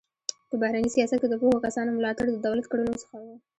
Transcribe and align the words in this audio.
په 0.49 0.55
بهرني 0.61 0.89
سیاست 0.95 1.17
کې 1.21 1.27
د 1.29 1.35
پوهو 1.41 1.63
کسانو 1.65 1.95
ملاتړ 1.97 2.25
د 2.31 2.37
دولت 2.47 2.65
کړنو 2.71 2.93
څخه 3.01 3.15
و. 3.21 3.25